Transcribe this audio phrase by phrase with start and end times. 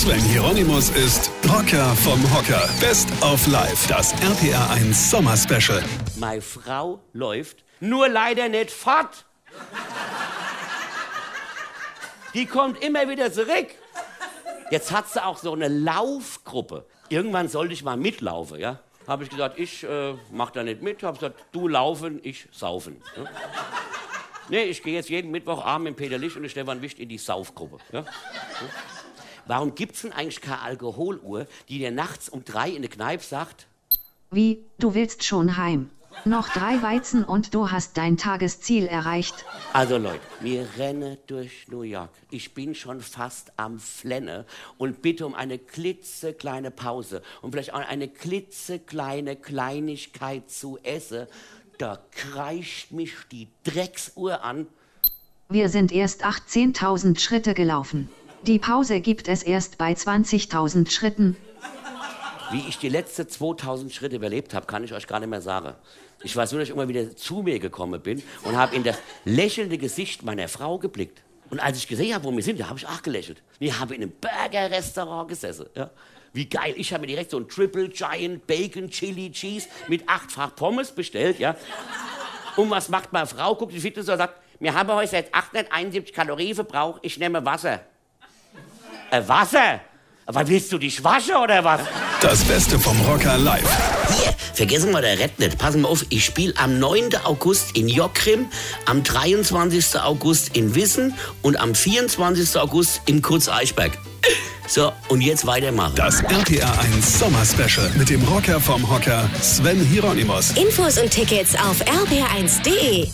[0.00, 2.70] Sven Hieronymus ist Rocker vom Hocker.
[2.80, 5.84] Best of Life, das RPR1 Sommer Special.
[6.18, 9.26] Meine Frau läuft, nur leider nicht fort.
[12.32, 13.66] Die kommt immer wieder zurück.
[14.70, 16.86] Jetzt hat sie auch so eine Laufgruppe.
[17.10, 18.78] Irgendwann sollte ich mal mitlaufen, ja?
[19.06, 21.02] Habe ich gesagt, ich äh, mach da nicht mit.
[21.02, 23.02] Habe gesagt, du laufen, ich saufen.
[23.18, 23.24] Ja?
[24.48, 27.76] Nee, ich gehe jetzt jeden Mittwochabend mit Peter Licht und Stefan Wicht in die Saufgruppe.
[27.92, 28.06] Ja?
[29.50, 33.66] Warum gibt's denn eigentlich keine Alkoholuhr, die dir nachts um drei in der Kneipe sagt,
[34.30, 35.90] Wie, du willst schon heim?
[36.24, 39.44] Noch drei Weizen und du hast dein Tagesziel erreicht.
[39.72, 42.10] Also Leute, wir rennen durch New York.
[42.30, 44.46] Ich bin schon fast am Flenne
[44.78, 51.26] und bitte um eine klitzekleine Pause und vielleicht auch eine klitzekleine Kleinigkeit zu essen.
[51.76, 54.68] Da kreischt mich die Drecksuhr an.
[55.48, 58.08] Wir sind erst 18.000 Schritte gelaufen.
[58.42, 61.36] Die Pause gibt es erst bei 20.000 Schritten.
[62.50, 65.74] Wie ich die letzten 2000 Schritte überlebt habe, kann ich euch gar nicht mehr sagen.
[66.22, 68.98] Ich weiß nur, dass ich immer wieder zu mir gekommen bin und habe in das
[69.24, 71.22] lächelnde Gesicht meiner Frau geblickt.
[71.50, 73.42] Und als ich gesehen habe, wo wir sind, da habe ich auch gelächelt.
[73.58, 75.66] Wir haben in einem Burger-Restaurant gesessen.
[75.74, 75.90] Ja.
[76.32, 76.74] Wie geil.
[76.76, 81.38] Ich habe mir direkt so ein Triple Giant Bacon Chili Cheese mit achtfach Pommes bestellt.
[81.38, 81.56] Ja.
[82.56, 83.54] Und was macht meine Frau?
[83.54, 87.80] Guckt die Fitness und sagt, wir haben heute jetzt 871 Kalorien verbraucht, ich nehme Wasser.
[89.10, 89.80] Äh, Wasser?
[90.26, 91.80] Aber willst du dich waschen oder was?
[92.20, 93.68] Das Beste vom Rocker live.
[94.22, 95.58] Hier, vergessen wir der Red nicht.
[95.58, 97.16] Passen wir auf, ich spiele am 9.
[97.24, 98.46] August in Jockrim,
[98.86, 99.98] am 23.
[100.00, 102.56] August in Wissen und am 24.
[102.60, 103.98] August in Kurz-Eichberg.
[104.68, 105.94] So, und jetzt weitermachen.
[105.96, 110.52] Das RPR1 Sommer Special mit dem Rocker vom Hocker Sven Hieronymus.
[110.52, 113.08] Infos und Tickets auf rb1.de.